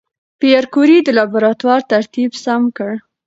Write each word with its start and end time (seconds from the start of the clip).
پېیر 0.39 0.63
کوري 0.73 0.97
د 1.03 1.09
لابراتوار 1.17 1.79
ترتیب 1.91 2.31
سم 2.43 2.61
کړ. 2.77 2.91